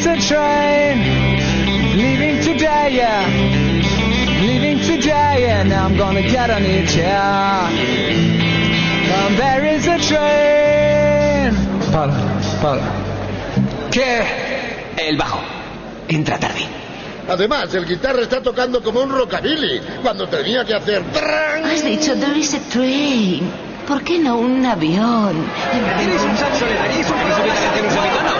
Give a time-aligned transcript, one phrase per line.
[0.00, 0.98] is a train
[1.94, 3.26] leaving today, yeah.
[4.40, 7.68] Leaving today, and I'm gonna get on it, yeah.
[7.68, 11.52] And there is a train.
[11.92, 12.16] Paula,
[12.62, 12.88] Paula.
[13.90, 14.24] ¿Qué?
[14.96, 15.40] El bajo.
[16.08, 16.66] Entra tarde.
[17.28, 21.02] Además, el guitarra está tocando como un rockabilly cuando tenía que hacer...
[21.12, 21.64] ¡tran!
[21.64, 23.50] Has dicho there is a train.
[23.86, 25.36] ¿Por qué no un avión?
[26.02, 28.39] ¿Eres un saxo de nariz un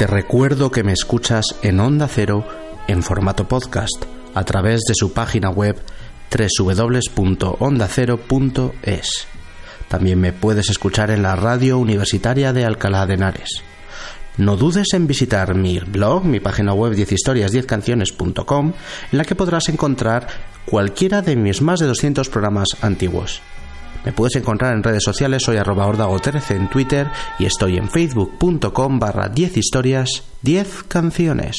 [0.00, 2.46] Te recuerdo que me escuchas en Onda Cero
[2.88, 4.02] en formato podcast
[4.34, 5.78] a través de su página web
[6.30, 9.26] www.ondacero.es.
[9.88, 13.62] También me puedes escuchar en la radio universitaria de Alcalá de Henares.
[14.38, 18.72] No dudes en visitar mi blog, mi página web 10historias10canciones.com,
[19.12, 20.28] en la que podrás encontrar
[20.64, 23.42] cualquiera de mis más de 200 programas antiguos.
[24.04, 28.98] Me puedes encontrar en redes sociales, soy arroba ordago13 en Twitter y estoy en facebook.com
[28.98, 31.56] barra 10 historias, 10 canciones.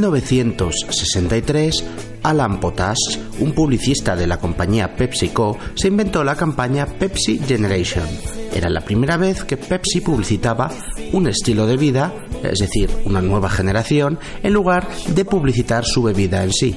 [0.00, 1.84] 1963,
[2.22, 8.06] Alan Potash, un publicista de la compañía PepsiCo, se inventó la campaña Pepsi Generation.
[8.54, 10.70] Era la primera vez que Pepsi publicitaba
[11.12, 16.42] un estilo de vida, es decir, una nueva generación, en lugar de publicitar su bebida
[16.44, 16.76] en sí.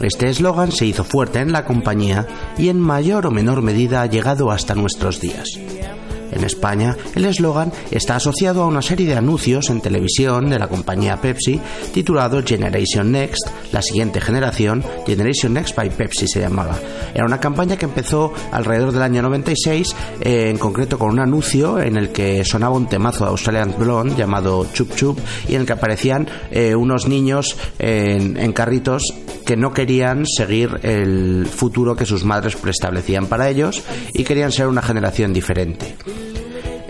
[0.00, 2.26] Este eslogan se hizo fuerte en la compañía
[2.58, 5.48] y en mayor o menor medida ha llegado hasta nuestros días.
[6.30, 10.68] En España, el eslogan está asociado a una serie de anuncios en televisión de la
[10.68, 11.60] compañía Pepsi
[11.92, 16.78] titulado Generation Next, la siguiente generación, Generation Next by Pepsi se llamaba.
[17.14, 21.80] Era una campaña que empezó alrededor del año 96, eh, en concreto con un anuncio
[21.80, 25.18] en el que sonaba un temazo de Australian Blonde llamado Chup Chup
[25.48, 29.14] y en el que aparecían eh, unos niños en, en carritos
[29.44, 34.68] que no querían seguir el futuro que sus madres preestablecían para ellos y querían ser
[34.68, 35.96] una generación diferente.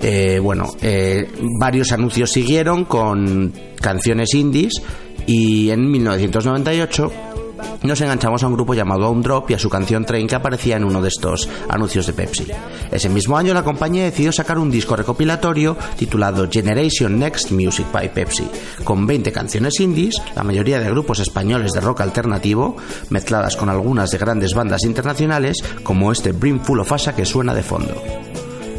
[0.02, 4.72] Eh, bueno, eh, varios anuncios siguieron con canciones indies
[5.26, 7.12] y en 1998
[7.82, 10.76] nos enganchamos a un grupo llamado Down Drop y a su canción Train que aparecía
[10.76, 12.46] en uno de estos anuncios de Pepsi.
[12.90, 18.12] Ese mismo año la compañía decidió sacar un disco recopilatorio titulado Generation Next Music by
[18.12, 18.48] Pepsi,
[18.84, 22.76] con 20 canciones indies, la mayoría de grupos españoles de rock alternativo,
[23.10, 27.62] mezcladas con algunas de grandes bandas internacionales como este Brimful of Asa que suena de
[27.62, 27.94] fondo.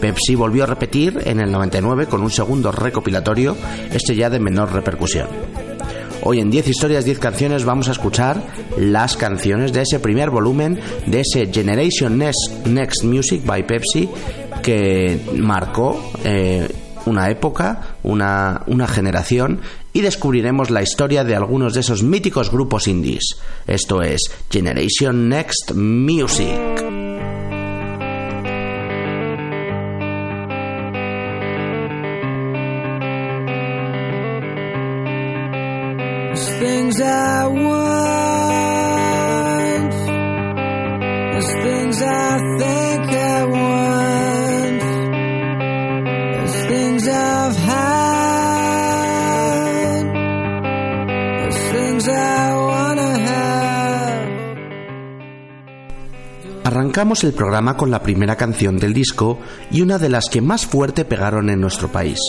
[0.02, 3.56] Pepsi volvió a repetir en el 99 con un segundo recopilatorio,
[3.94, 5.28] este ya de menor repercusión.
[6.24, 8.44] Hoy en 10 historias, 10 canciones vamos a escuchar
[8.78, 14.10] las canciones de ese primer volumen, de ese Generation Next, Music by Pepsi,
[14.62, 16.68] que marcó eh,
[17.06, 19.62] una época, una, una generación
[19.94, 23.38] y descubriremos la historia de algunos de esos míticos grupos indies.
[23.68, 27.11] Esto es Generation Next Music.
[57.02, 59.40] Arrancamos el programa con la primera canción del disco
[59.72, 62.20] y una de las que más fuerte pegaron en nuestro país.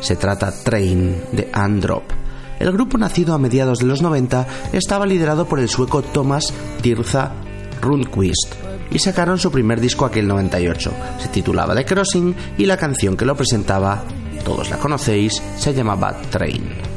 [0.00, 2.02] Se trata Train de Androp.
[2.58, 6.52] El grupo nacido a mediados de los 90 estaba liderado por el sueco Thomas
[6.82, 7.32] Tirza
[7.80, 8.56] Rundquist
[8.90, 10.92] y sacaron su primer disco aquel 98.
[11.18, 14.04] Se titulaba The Crossing y la canción que lo presentaba,
[14.44, 16.89] todos la conocéis, se llamaba Train.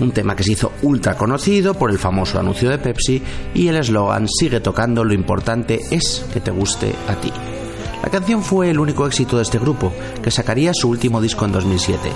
[0.00, 3.22] Un tema que se hizo ultra conocido por el famoso anuncio de Pepsi
[3.54, 7.32] y el eslogan sigue tocando lo importante es que te guste a ti.
[8.02, 11.52] La canción fue el único éxito de este grupo, que sacaría su último disco en
[11.52, 12.12] 2007.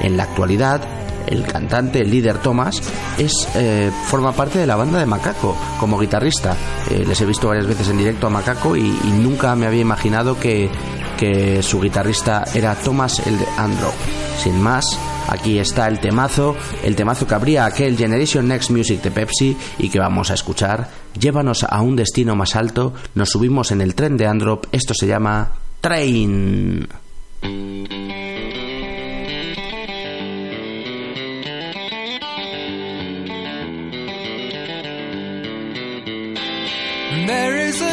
[0.00, 0.80] En la actualidad,
[1.26, 2.82] el cantante, el líder Thomas,
[3.18, 6.56] es, eh, forma parte de la banda de Macaco como guitarrista.
[6.90, 8.90] Eh, les he visto varias veces en directo a Macaco y,
[9.22, 10.68] nunca me había imaginado que,
[11.16, 13.92] que su guitarrista era Thomas el de Andro.
[14.42, 14.98] Sin más,
[15.28, 19.88] aquí está el temazo, el temazo que abría aquel Generation Next Music de Pepsi y
[19.88, 20.90] que vamos a escuchar.
[21.18, 25.06] Llévanos a un destino más alto, nos subimos en el tren de Androp, esto se
[25.06, 26.88] llama Train.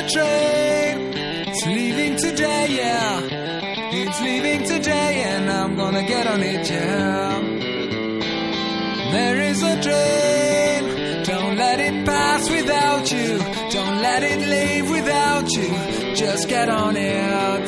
[0.10, 0.59] Train,
[6.38, 6.68] it.
[9.12, 13.40] There is a train, don't let it pass without you.
[13.72, 15.70] Don't let it leave without you.
[16.16, 17.68] Just get on it.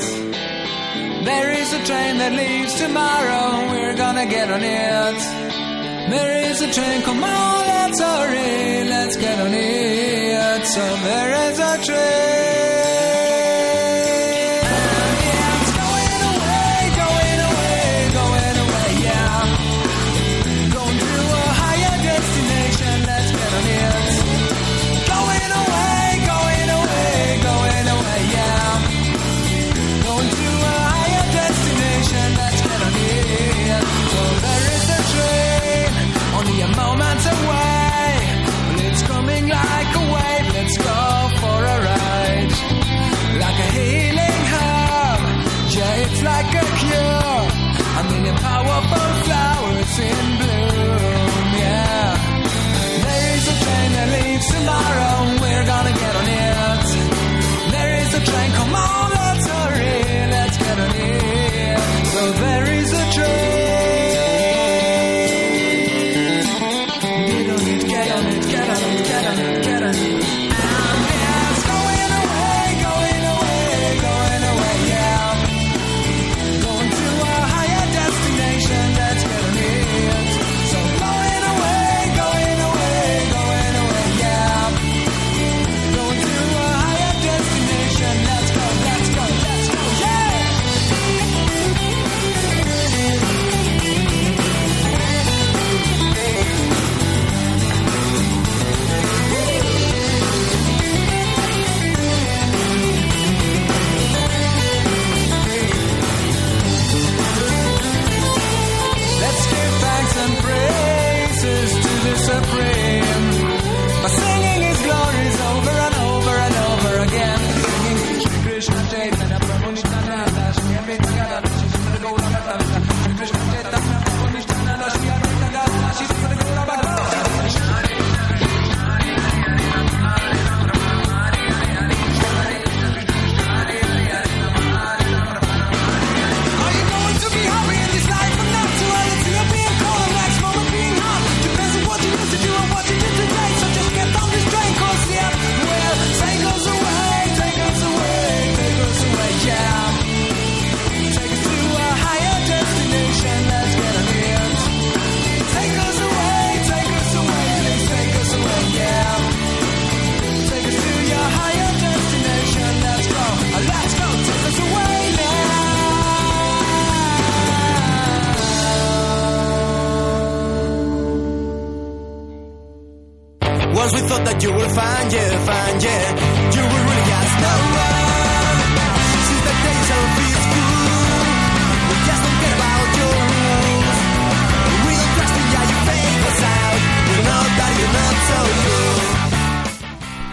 [1.25, 5.19] There is a train that leaves tomorrow, we're gonna get on it.
[6.13, 10.65] There is a train, come on, let's hurry, let's get on it.
[10.65, 13.10] So there is a train.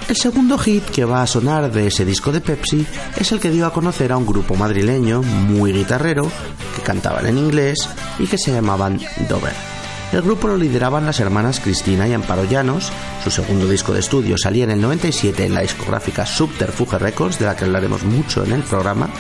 [0.09, 3.51] El segundo hit que va a sonar de ese disco de Pepsi es el que
[3.51, 6.31] dio a conocer a un grupo madrileño muy guitarrero
[6.75, 9.68] que cantaban en inglés y que se llamaban Dover.
[10.11, 12.91] El grupo lo lideraban las hermanas Cristina y Amparo Llanos.
[13.23, 17.45] Su segundo disco de estudio salía en el 97 en la discográfica Subterfuge Records, de
[17.45, 19.11] la que hablaremos mucho en el programa.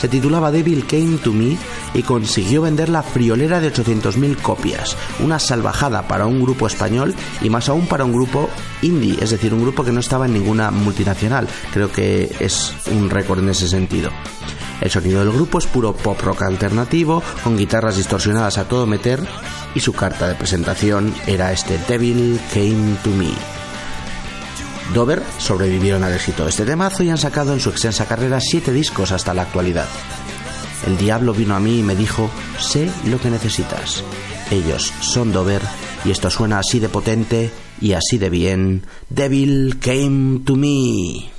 [0.00, 1.56] Se titulaba Devil Came to Me
[1.94, 7.12] y consiguió vender la friolera de 800.000 copias, una salvajada para un grupo español
[7.42, 8.48] y más aún para un grupo
[8.82, 11.48] indie, es decir, un grupo que no estaba en ninguna multinacional.
[11.72, 14.10] Creo que es un récord en ese sentido.
[14.80, 19.20] El sonido del grupo es puro pop rock alternativo, con guitarras distorsionadas a todo meter,
[19.74, 23.30] y su carta de presentación era este Devil Came to Me.
[24.94, 28.72] Dover sobrevivieron al éxito de este temazo y han sacado en su extensa carrera siete
[28.72, 29.88] discos hasta la actualidad.
[30.86, 34.04] El diablo vino a mí y me dijo, sé lo que necesitas.
[34.50, 35.62] Ellos son Dover
[36.04, 38.82] y esto suena así de potente y así de bien.
[39.10, 41.35] Devil Came to Me.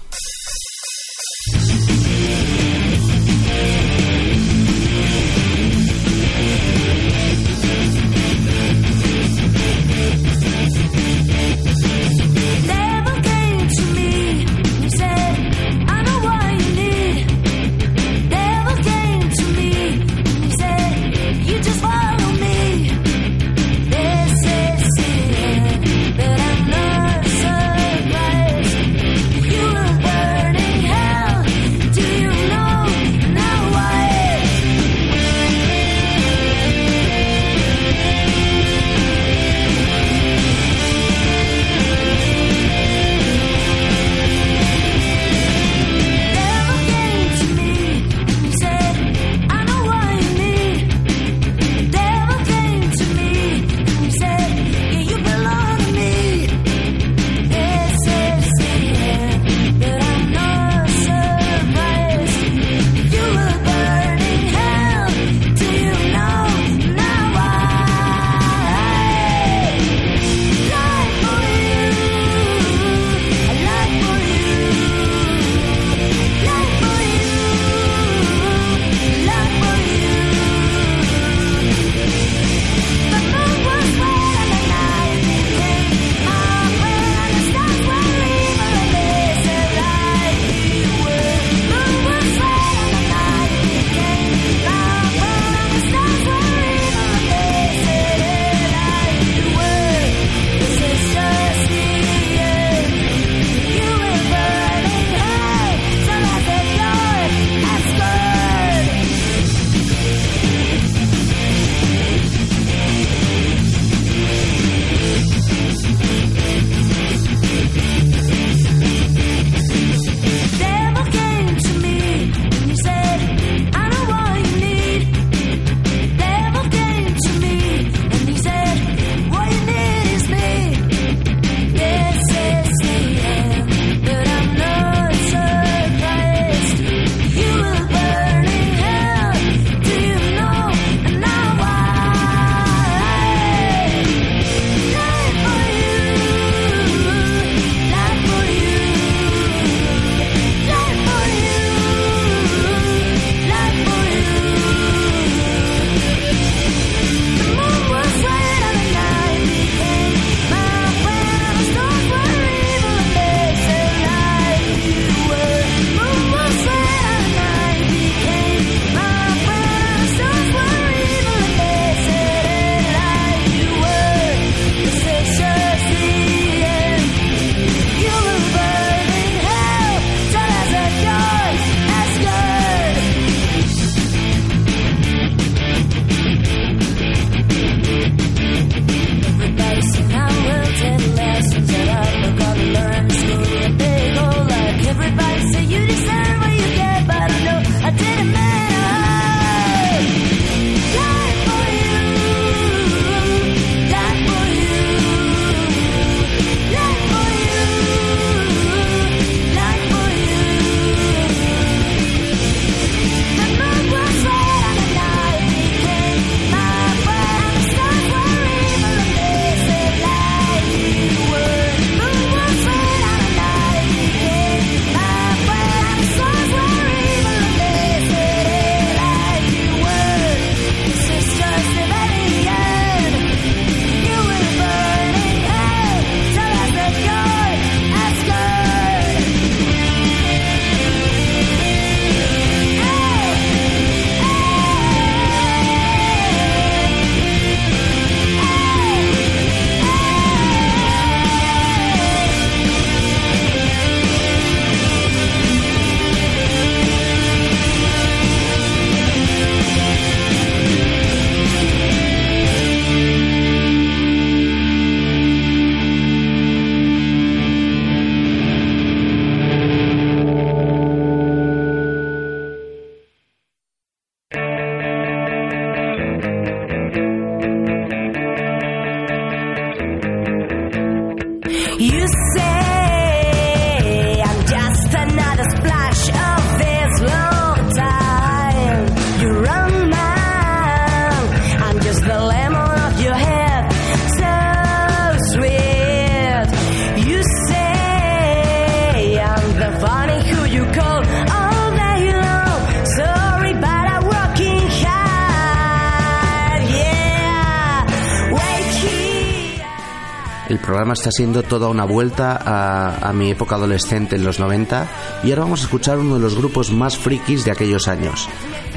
[310.94, 314.88] Está siendo toda una vuelta a, mi época adolescente en los 90
[315.24, 318.28] y ahora vamos a escuchar uno de los grupos más frikis de aquellos años.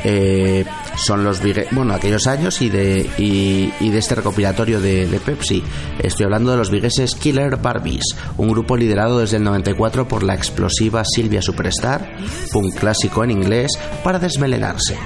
[0.04, 0.64] Eh,
[0.96, 1.40] son los
[1.72, 5.62] bueno aquellos años y de y, de este recopilatorio de, de Pepsi
[5.98, 10.34] estoy hablando de los vigueses Killer Barbies un grupo liderado desde el 94 por la
[10.34, 12.16] explosiva Silvia Superstar
[12.50, 14.96] punk clásico en inglés para desmelenarse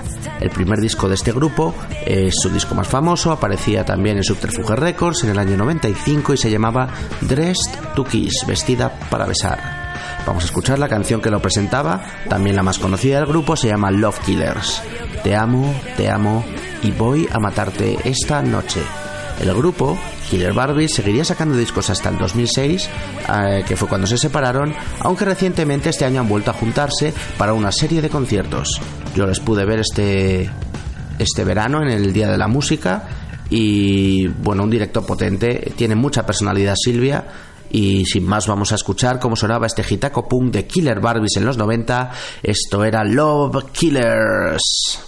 [0.44, 1.74] el primer disco de este grupo
[2.04, 6.36] es su disco más famoso aparecía también en Subterfuge Records en el año 95 y
[6.36, 6.88] se llamaba
[7.22, 9.84] Dressed to Kiss vestida para besar
[10.26, 13.68] Vamos a escuchar la canción que lo presentaba, también la más conocida del grupo, se
[13.68, 14.82] llama Love Killers.
[15.22, 16.44] Te amo, te amo
[16.82, 18.80] y voy a matarte esta noche.
[19.40, 19.98] El grupo,
[20.34, 22.90] Killer Barbie, seguiría sacando discos hasta el 2006,
[23.32, 27.54] eh, que fue cuando se separaron, aunque recientemente este año han vuelto a juntarse para
[27.54, 28.80] una serie de conciertos.
[29.14, 30.50] Yo les pude ver este,
[31.20, 33.08] este verano en el Día de la Música
[33.48, 37.24] y bueno, un directo potente, tiene mucha personalidad Silvia
[37.70, 41.44] y sin más vamos a escuchar cómo sonaba este hitaco punk de Killer Barbies en
[41.44, 42.10] los 90.
[42.42, 44.98] Esto era Love Killers.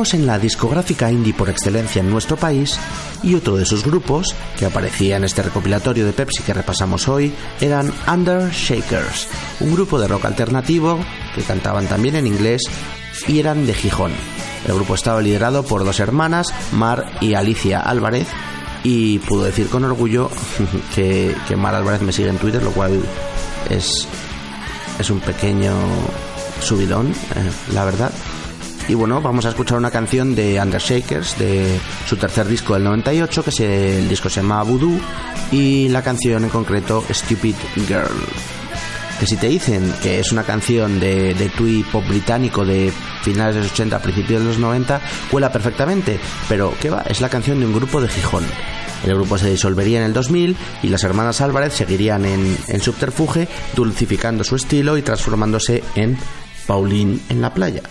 [0.00, 2.80] En la discográfica indie por excelencia en nuestro país
[3.22, 7.34] y otro de sus grupos que aparecía en este recopilatorio de Pepsi que repasamos hoy
[7.60, 9.28] eran Under Shakers,
[9.60, 10.98] un grupo de rock alternativo
[11.34, 12.62] que cantaban también en inglés
[13.28, 14.12] y eran de Gijón.
[14.66, 18.26] El grupo estaba liderado por dos hermanas, Mar y Alicia Álvarez,
[18.82, 20.30] y puedo decir con orgullo
[20.94, 23.02] que, que Mar Álvarez me sigue en Twitter, lo cual
[23.68, 24.08] es,
[24.98, 25.74] es un pequeño
[26.62, 28.10] subidón, eh, la verdad.
[28.90, 33.44] Y bueno, vamos a escuchar una canción de Undershakers, de su tercer disco del 98,
[33.44, 34.98] que se, el disco se llama Voodoo,
[35.52, 37.54] y la canción en concreto Stupid
[37.86, 38.10] Girl.
[39.20, 43.60] Que si te dicen que es una canción de, de pop británico de finales de
[43.60, 45.00] los 80, principios de los 90,
[45.30, 47.02] cuela perfectamente, pero ¿qué va?
[47.02, 48.42] Es la canción de un grupo de Gijón.
[49.04, 53.46] El grupo se disolvería en el 2000 y las hermanas Álvarez seguirían en, en subterfuge,
[53.76, 56.18] dulcificando su estilo y transformándose en
[56.66, 57.82] Pauline en la playa.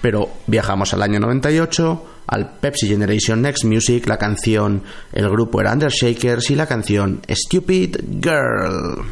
[0.00, 4.82] Pero viajamos al año 98, al Pepsi Generation Next Music, la canción,
[5.12, 9.04] el grupo era Undershakers y la canción Stupid Girl.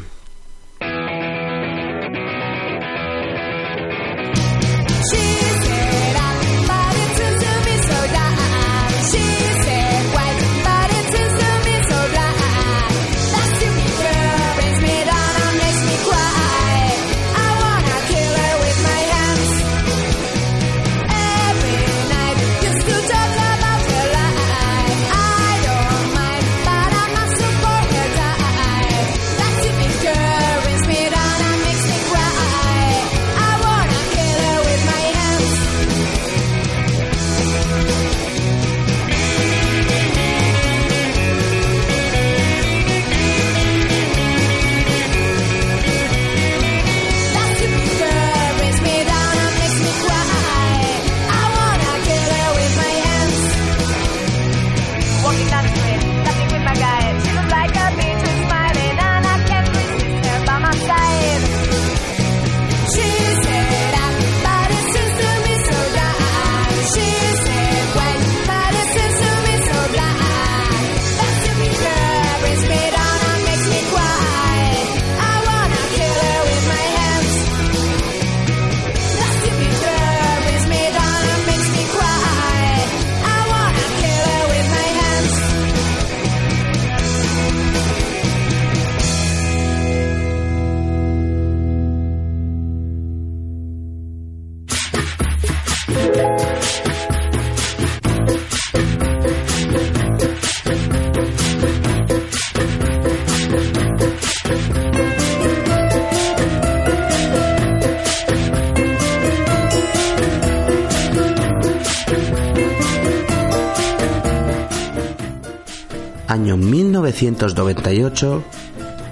[117.11, 118.43] 1998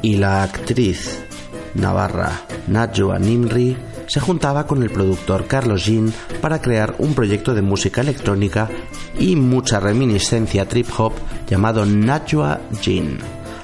[0.01, 1.19] y la actriz
[1.73, 7.61] navarra Najwa Nimri se juntaba con el productor Carlos Jean para crear un proyecto de
[7.61, 8.69] música electrónica
[9.19, 11.13] y mucha reminiscencia trip hop
[11.47, 13.17] llamado Najwa Jean.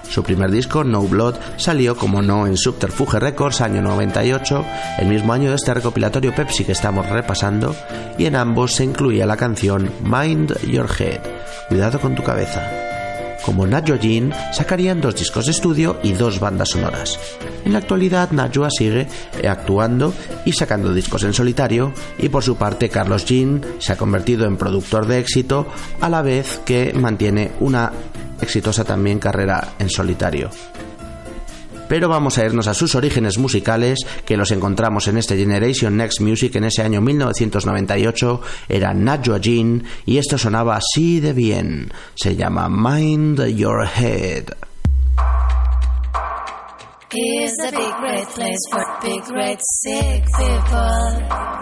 [0.10, 4.65] Su primer disco, No Blood, salió como no en Subterfuge Records año 98,
[5.00, 7.76] el mismo año de este recopilatorio Pepsi que estamos repasando,
[8.17, 11.22] y en ambos se incluía la canción Mind Your Head,
[11.69, 12.83] Cuidado con tu cabeza.
[13.44, 17.20] Como Najwa Jean, sacarían dos discos de estudio y dos bandas sonoras.
[17.66, 19.08] En la actualidad, Najwa sigue
[19.48, 20.14] actuando
[20.46, 24.58] y sacando discos en solitario, y por su parte, Carlos Jean se ha convertido en
[24.58, 25.68] productor de éxito,
[26.00, 27.92] a la vez que mantiene una
[28.42, 30.50] exitosa también carrera en solitario.
[31.88, 36.22] Pero vamos a irnos a sus orígenes musicales, que los encontramos en este Generation Next
[36.22, 38.41] Music en ese año 1998.
[38.69, 41.91] Era Najwa Jean y esto sonaba así de bien.
[42.15, 44.46] Se llama Mind Your Head.
[47.13, 49.24] A big place for big
[49.62, 51.54] sick people.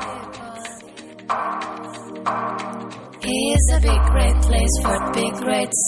[3.73, 4.01] A big
[4.41, 5.36] place for big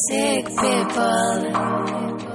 [0.10, 2.33] sick people.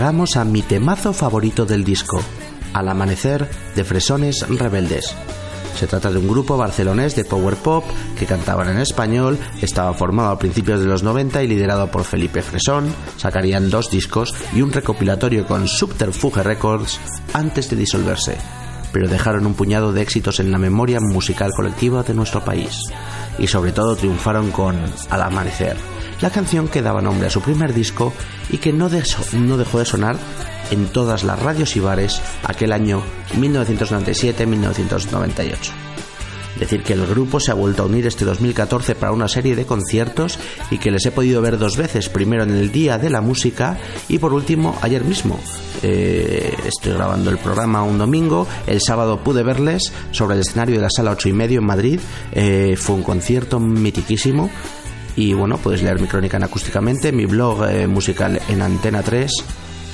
[0.00, 2.22] Llegamos a mi temazo favorito del disco,
[2.72, 5.14] Al amanecer de Fresones Rebeldes.
[5.76, 7.84] Se trata de un grupo barcelonés de power pop
[8.18, 12.40] que cantaban en español, estaba formado a principios de los 90 y liderado por Felipe
[12.40, 12.86] Fresón.
[13.18, 16.98] Sacarían dos discos y un recopilatorio con Subterfuge Records
[17.34, 18.38] antes de disolverse,
[18.94, 22.84] pero dejaron un puñado de éxitos en la memoria musical colectiva de nuestro país.
[23.38, 24.78] Y sobre todo triunfaron con
[25.10, 25.76] Al amanecer,
[26.20, 28.12] la canción que daba nombre a su primer disco
[28.50, 28.88] y que no,
[29.32, 30.16] no dejó de sonar
[30.70, 33.02] en todas las radios y bares aquel año
[33.36, 35.56] 1997-1998.
[36.58, 39.64] Decir que el grupo se ha vuelto a unir este 2014 para una serie de
[39.64, 40.38] conciertos
[40.70, 43.78] y que les he podido ver dos veces, primero en el Día de la Música
[44.08, 45.40] y por último ayer mismo.
[45.82, 50.82] Eh, estoy grabando el programa un domingo, el sábado pude verles sobre el escenario de
[50.82, 51.98] la sala 8 y medio en Madrid.
[52.32, 54.50] Eh, fue un concierto mitiquísimo
[55.16, 59.30] y bueno, puedes leer mi crónica en acústicamente, mi blog eh, musical en Antena 3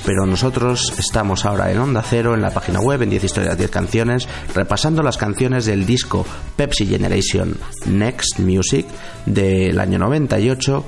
[0.07, 3.69] pero nosotros estamos ahora en Onda Cero, en la página web, en 10 historias, 10
[3.69, 4.25] canciones,
[4.55, 6.25] repasando las canciones del disco
[6.55, 8.85] Pepsi Generation Next Music
[9.25, 10.85] del año 98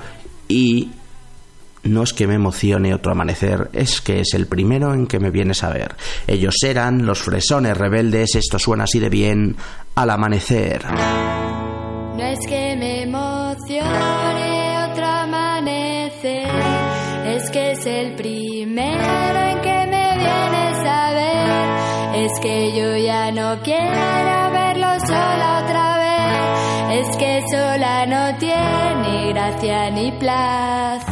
[0.47, 0.91] y
[1.83, 5.31] no es que me emocione otro amanecer, es que es el primero en que me
[5.31, 5.95] vienes a ver.
[6.25, 9.57] Ellos eran los fresones rebeldes, esto suena así de bien,
[9.95, 10.85] al amanecer.
[10.89, 14.18] No es que me emocione
[22.31, 29.33] Es que yo ya no quiero verlo sola otra vez, es que sola no tiene
[29.33, 31.08] gracia ni placer.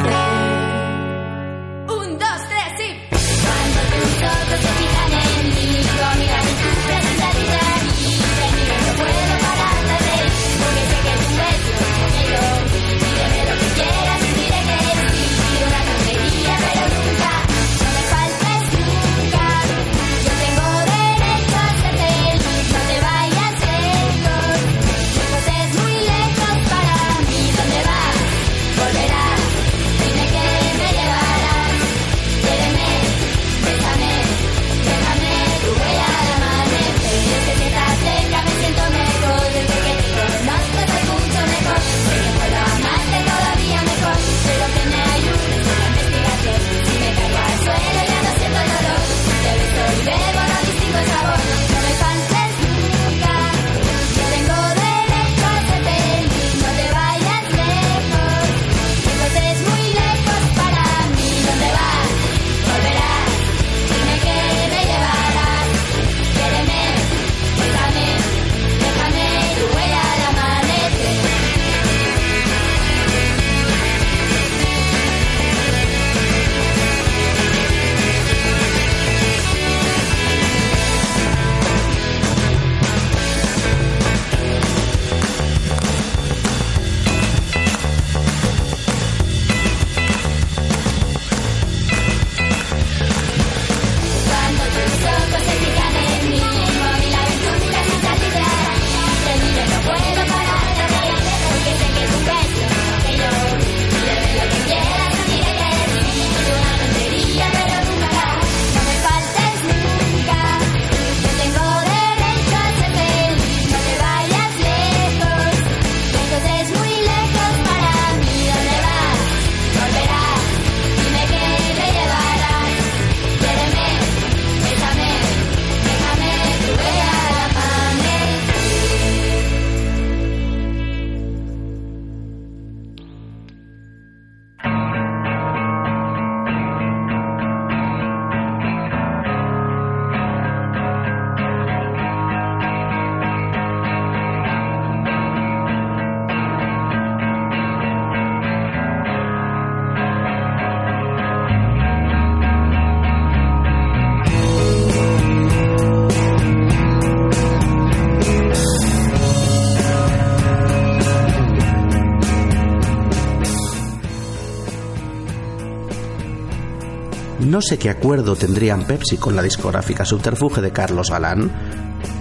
[167.58, 171.52] No sé qué acuerdo tendrían Pepsi con la discográfica Subterfuge de Carlos Galán,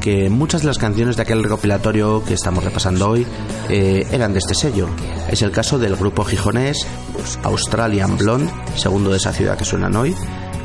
[0.00, 3.26] que muchas de las canciones de aquel recopilatorio que estamos repasando hoy
[3.68, 4.88] eh, eran de este sello.
[5.30, 6.86] Es el caso del grupo gijonés
[7.42, 10.16] Australian Blonde, segundo de esa ciudad que suenan hoy,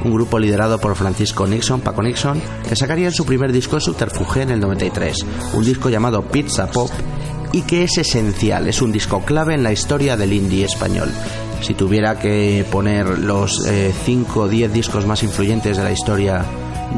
[0.06, 4.44] un grupo liderado por Francisco Nixon, Paco Nixon, que sacarían su primer disco en Subterfuge
[4.44, 6.90] en el 93, un disco llamado Pizza Pop
[7.52, 11.10] y que es esencial, es un disco clave en la historia del indie español.
[11.62, 13.64] Si tuviera que poner los
[14.06, 16.46] 5 o 10 discos más influyentes de la historia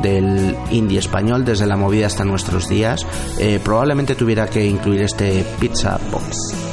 [0.01, 3.05] del indie español desde la movida hasta nuestros días,
[3.39, 6.21] eh, probablemente tuviera que incluir este Pizza Pop.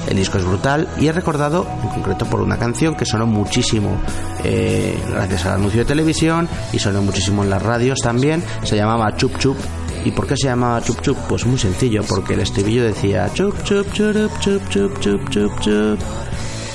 [0.08, 4.00] El disco es brutal y es recordado en concreto por una canción que sonó muchísimo
[4.44, 8.42] eh, gracias al anuncio de televisión y sonó muchísimo en las radios también.
[8.62, 9.56] Se llamaba Chup Chup
[10.02, 11.16] ¿Y por qué se llamaba Chup Chup?
[11.28, 15.98] Pues muy sencillo, porque el estribillo decía Chup Chup Chup Chup Chup Chup Chup Chup.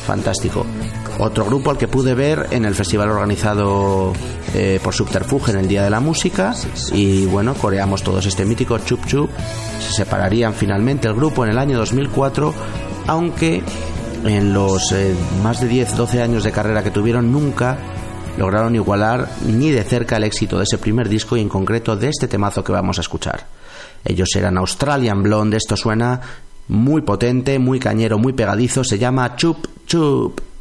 [0.06, 0.64] Fantástico.
[1.18, 4.12] Otro grupo al que pude ver en el festival organizado
[4.54, 6.54] eh, por Subterfuge en el Día de la Música
[6.92, 9.30] y bueno, coreamos todos este mítico Chup Chup.
[9.80, 12.54] Se separarían finalmente el grupo en el año 2004,
[13.08, 13.64] aunque
[14.26, 17.78] en los eh, más de 10-12 años de carrera que tuvieron nunca
[18.38, 22.10] lograron igualar ni de cerca el éxito de ese primer disco y en concreto de
[22.10, 23.46] este temazo que vamos a escuchar.
[24.04, 26.20] Ellos eran Australian Blonde, esto suena
[26.68, 30.55] muy potente, muy cañero, muy pegadizo, se llama Chup Chup.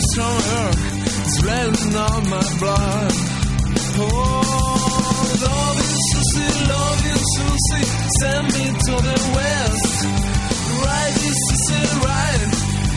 [0.00, 0.70] taste from her
[1.26, 3.12] is on my blood.
[4.02, 4.06] Oh,
[5.40, 7.86] love loving Susie, loving Susie,
[8.20, 9.96] send me to the west.
[10.84, 12.42] Right, Susie, right.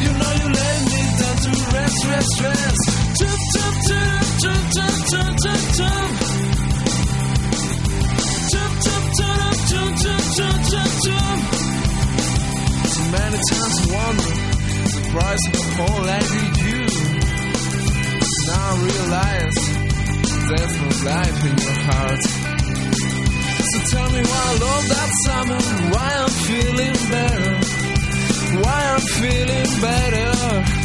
[0.04, 2.84] You know you lay me down to rest, rest, rest.
[3.20, 6.10] Chop, chop, chop, chop, chop, chop, chop, chop.
[8.52, 11.40] Chop, chop, chop, chop, chop, chop.
[12.94, 14.34] So many times I wonder
[14.94, 16.53] the price of a poor lady.
[18.74, 19.58] Realize
[20.50, 22.24] there's no life in your heart.
[23.70, 25.62] So tell me why I love that summer,
[25.94, 27.52] why I'm feeling better,
[28.64, 30.84] why I'm feeling better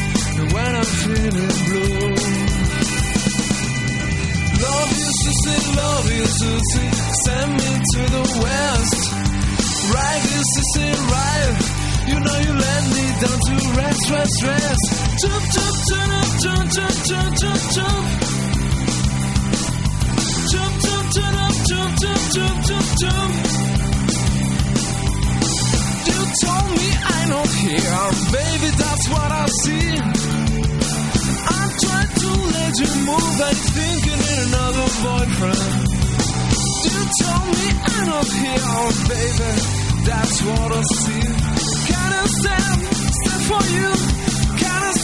[0.52, 2.12] when I'm feeling blue.
[4.64, 6.90] Love you, Susie, love you, Susie,
[7.24, 9.00] send me to the west.
[9.94, 11.54] Right, you, Susie, right.
[12.08, 14.97] You know you let me down to rest, rest, rest.
[15.20, 18.06] Jump, jump, jump, jump, jump, jump, jump, jump.
[20.52, 23.32] Jump, jump, jump, jump, jump, jump, jump, jump.
[26.06, 29.90] You told me I know here, baby, that's what I see.
[31.50, 35.82] I'm trying to let you move, but you're thinking in another boyfriend.
[36.86, 39.50] You told me I know here, baby,
[40.06, 41.26] that's what I see.
[41.90, 42.78] Can I stand,
[43.18, 44.17] stand for you?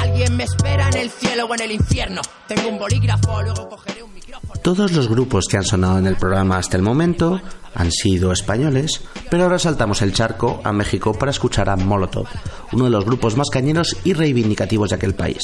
[0.00, 2.22] Alguien me espera en el cielo o en el infierno.
[2.48, 4.54] Tengo un bolígrafo, luego cogeré un micrófono.
[4.62, 7.42] Todos los grupos que han sonado en el programa hasta el momento
[7.74, 12.26] han sido españoles, pero ahora saltamos el charco a México para escuchar a Molotov,
[12.72, 15.42] uno de los grupos más cañeros y reivindicativos de aquel país.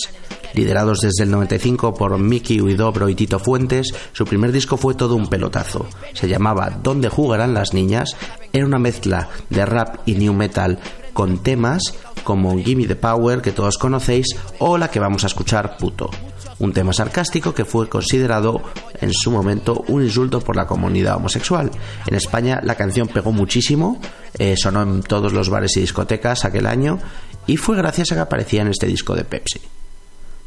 [0.55, 5.15] Liderados desde el 95 por Mickey Huidobro y Tito Fuentes, su primer disco fue todo
[5.15, 5.87] un pelotazo.
[6.15, 8.17] Se llamaba ¿Dónde jugarán las niñas?
[8.53, 10.79] Era una mezcla de rap y new metal
[11.13, 11.83] con temas
[12.29, 14.27] como Gimme the Power, que todos conocéis,
[14.59, 16.11] o la que vamos a escuchar, Puto.
[16.59, 18.61] Un tema sarcástico que fue considerado
[19.01, 21.71] en su momento un insulto por la comunidad homosexual.
[22.07, 24.01] En España la canción pegó muchísimo,
[24.39, 26.99] eh, sonó en todos los bares y discotecas aquel año
[27.47, 29.61] y fue gracias a que aparecía en este disco de Pepsi.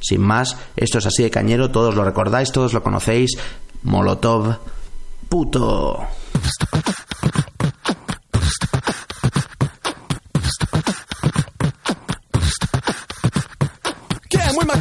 [0.01, 3.37] Sin más, esto es así de cañero, todos lo recordáis, todos lo conocéis.
[3.83, 4.57] Molotov,
[5.29, 5.99] puto.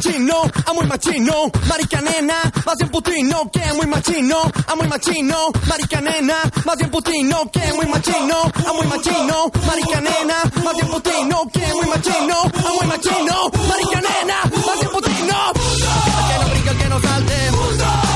[0.01, 5.51] Machino, a muy machino, marica nena, más bien putino, que muy machino, a muy machino,
[5.67, 10.87] marica nena, más bien putino, que muy machino, a muy machino, marica nena, más bien
[10.87, 15.53] putino, que muy machino, a muy machino, marica nena, más bien putino.
[15.53, 18.10] Que no brinca, que no salte,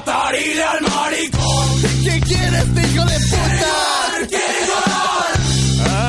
[0.00, 1.82] matarile al maricón.
[2.02, 3.74] ¿Qué quieres, hijo de puta?
[4.28, 5.34] ¡Quiere llorar!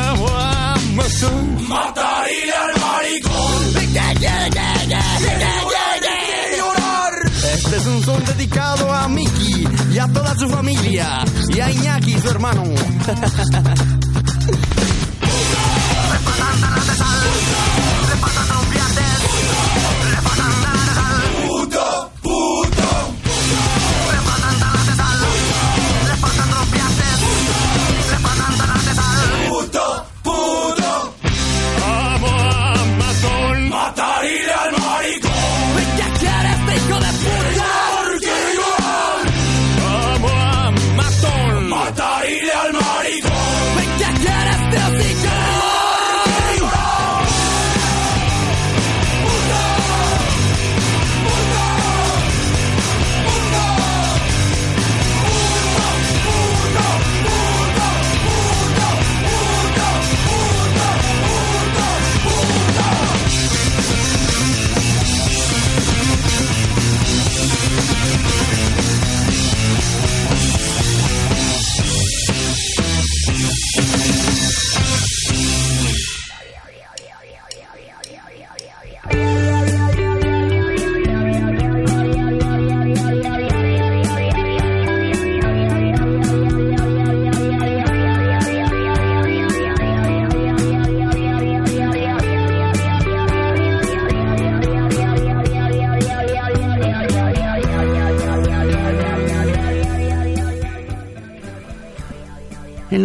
[0.08, 3.74] Amo a matón, matarile al maricón.
[3.74, 4.70] ¿Qué quiere, quiere, quiere,
[6.00, 7.14] quiere llorar?
[7.54, 12.18] Este es un son dedicado a Miki y a toda su familia y a Iñaki,
[12.20, 12.64] su hermano.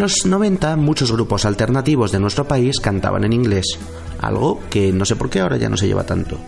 [0.06, 3.76] los 90 muchos grupos alternativos de nuestro país cantaban en inglés,
[4.20, 6.38] algo que no sé por qué ahora ya no se lleva tanto.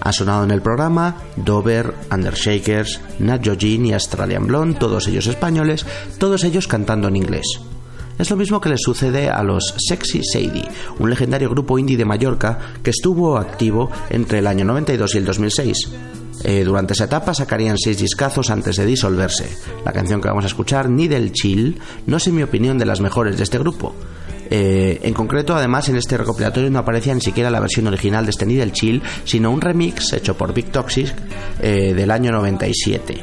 [0.00, 5.86] Ha sonado en el programa Dover, Undershakers, Nat Joggin y Australian Blonde, todos ellos españoles,
[6.18, 7.58] todos ellos cantando en inglés.
[8.18, 12.04] Es lo mismo que le sucede a los Sexy Sadie, un legendario grupo indie de
[12.04, 15.88] Mallorca que estuvo activo entre el año 92 y el 2006.
[16.44, 19.48] Eh, durante esa etapa sacarían seis discazos antes de disolverse.
[19.84, 23.00] La canción que vamos a escuchar, Needle Chill, no es en mi opinión de las
[23.00, 23.94] mejores de este grupo.
[24.50, 28.30] Eh, en concreto, además, en este recopilatorio no aparecía ni siquiera la versión original de
[28.30, 31.12] este Needle Chill, sino un remix hecho por Big Toxic
[31.60, 33.22] eh, del año 97.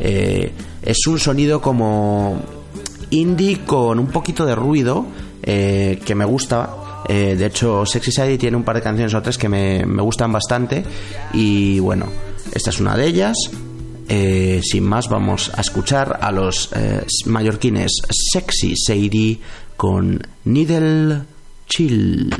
[0.00, 0.52] Eh,
[0.82, 2.57] es un sonido como
[3.10, 5.06] indie con un poquito de ruido
[5.42, 6.70] eh, que me gusta.
[7.08, 10.02] Eh, de hecho, Sexy Sadie tiene un par de canciones o tres que me, me
[10.02, 10.84] gustan bastante.
[11.32, 12.06] Y bueno,
[12.52, 13.36] esta es una de ellas.
[14.08, 16.70] Eh, sin más, vamos a escuchar a los
[17.26, 19.38] mallorquines Sexy Sadie
[19.76, 21.22] con Needle
[21.66, 22.34] Chill.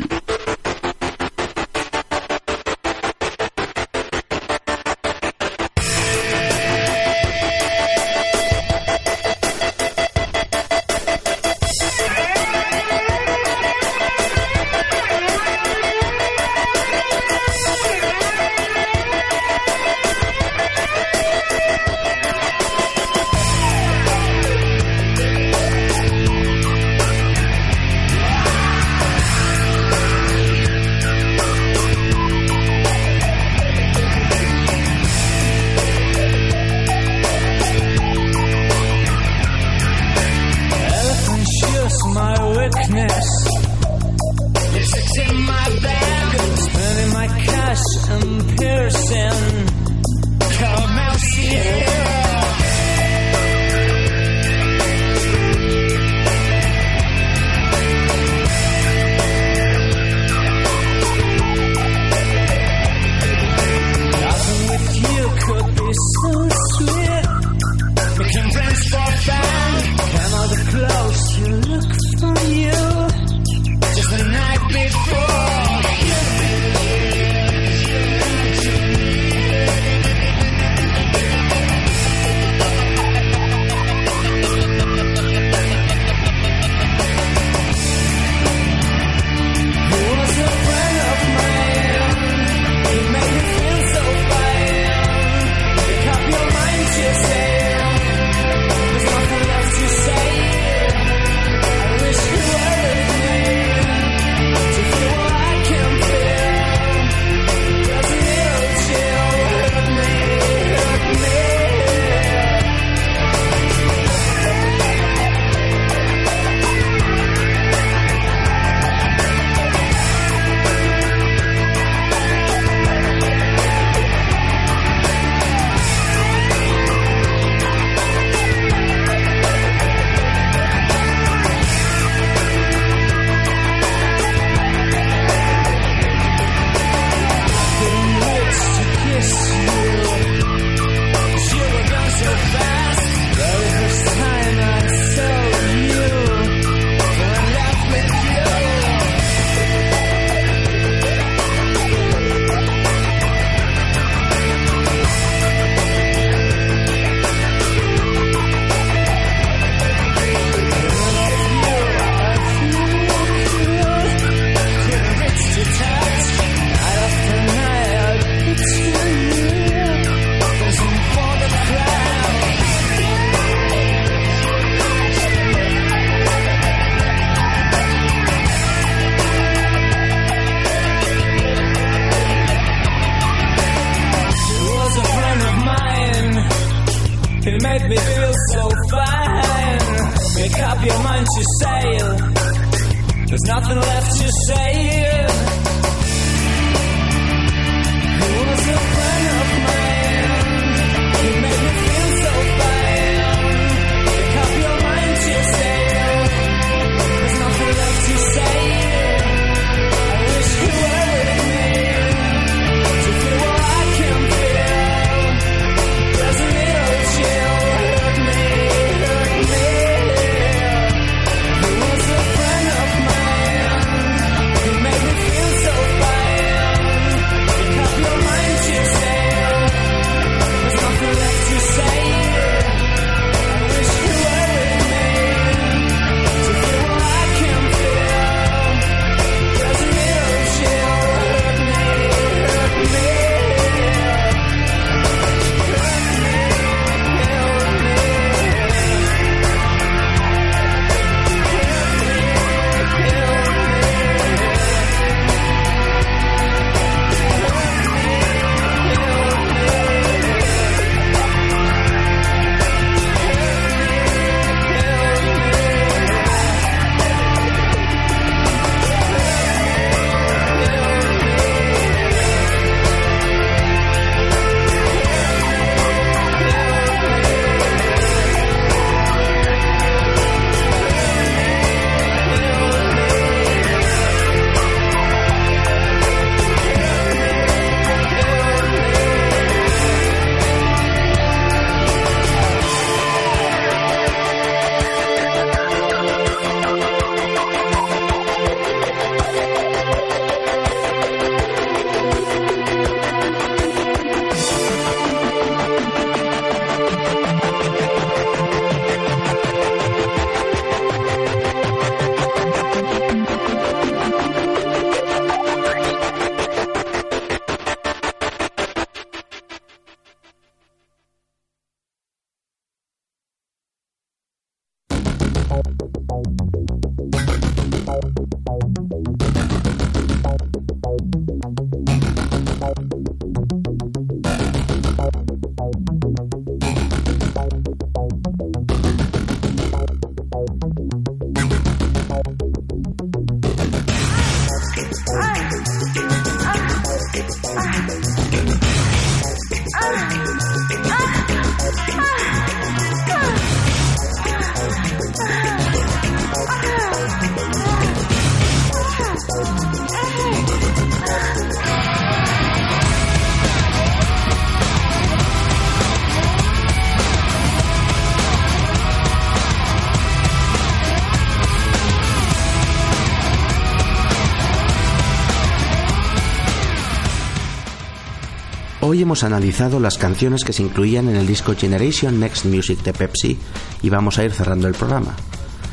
[378.90, 382.94] Hoy hemos analizado las canciones que se incluían en el disco Generation Next Music de
[382.94, 383.36] Pepsi
[383.82, 385.14] y vamos a ir cerrando el programa.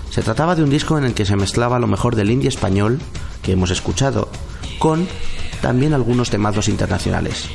[0.09, 2.99] Se trataba de un disco en el que se mezclaba lo mejor del indie español
[3.41, 4.27] que hemos escuchado
[4.79, 5.07] con
[5.61, 7.45] también algunos temazos internacionales.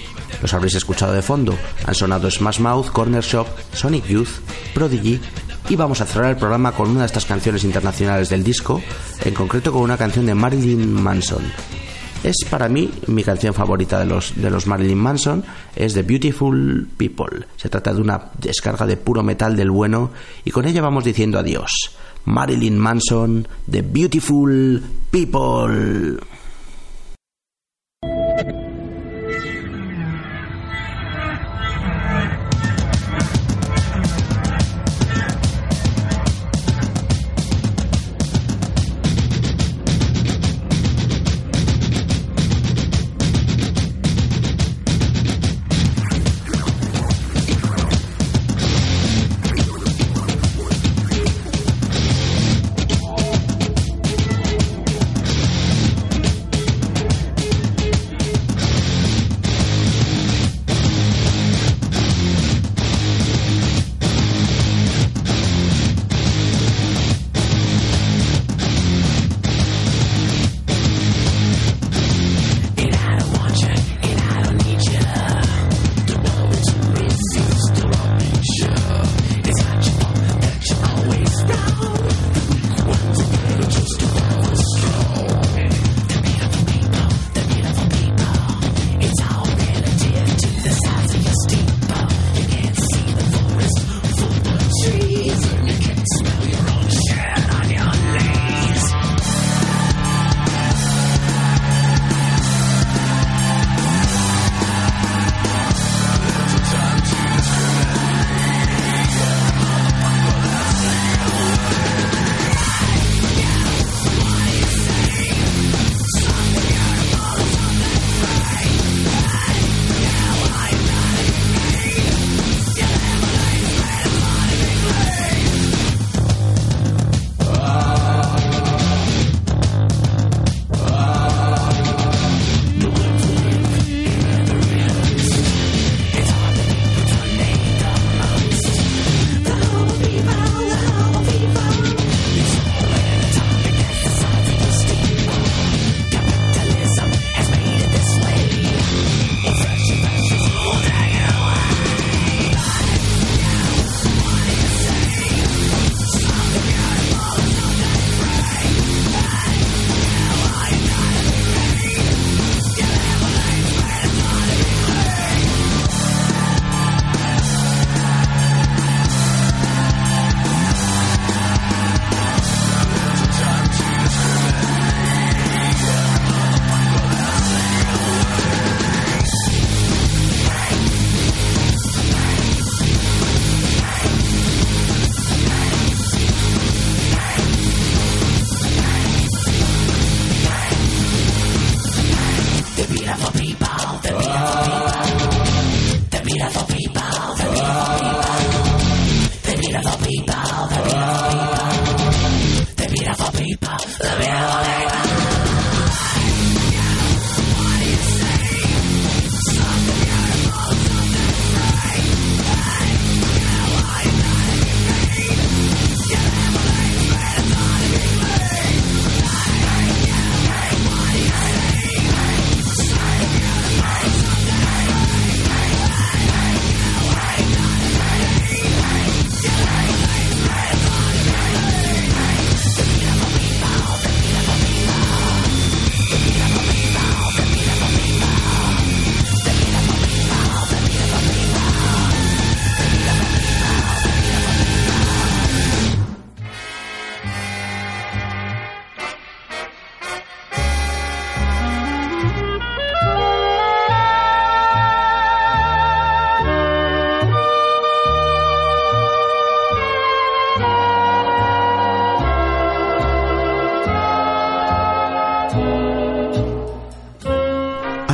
[0.40, 1.54] Los habréis escuchado de fondo,
[1.84, 4.40] han sonado Smash Mouth, Corner Shop, Sonic Youth,
[4.72, 5.20] Prodigy
[5.68, 8.80] y vamos a cerrar el programa con una de estas canciones internacionales del disco,
[9.26, 11.42] en concreto con una canción de Marilyn Manson.
[12.22, 15.42] Es para mí mi canción favorita de los, de los Marilyn Manson,
[15.74, 17.46] es The Beautiful People.
[17.56, 20.10] Se trata de una descarga de puro metal del bueno
[20.44, 21.72] y con ella vamos diciendo adiós.
[22.26, 26.18] Marilyn Manson, The Beautiful People.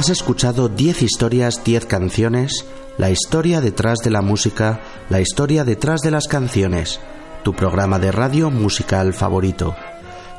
[0.07, 2.65] Has escuchado 10 historias, 10 canciones,
[2.97, 4.79] la historia detrás de la música,
[5.11, 7.01] la historia detrás de las canciones,
[7.43, 9.75] tu programa de radio musical favorito.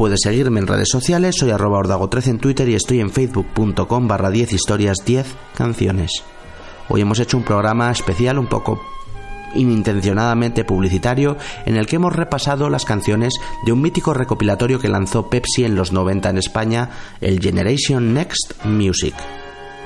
[0.00, 4.30] Puedes seguirme en redes sociales, soy arroba ordago13 en Twitter y estoy en facebook.com barra
[4.30, 6.24] 10 historias 10 canciones.
[6.88, 8.80] Hoy hemos hecho un programa especial un poco
[9.54, 11.36] inintencionadamente publicitario
[11.66, 13.34] en el que hemos repasado las canciones
[13.66, 16.88] de un mítico recopilatorio que lanzó Pepsi en los 90 en España,
[17.20, 19.14] el Generation Next Music.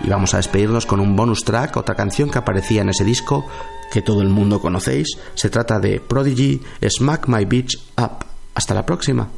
[0.05, 3.45] Y vamos a despedirnos con un bonus track, otra canción que aparecía en ese disco
[3.91, 5.09] que todo el mundo conocéis.
[5.35, 8.25] Se trata de Prodigy Smack My Beach Up.
[8.55, 9.29] Hasta la próxima.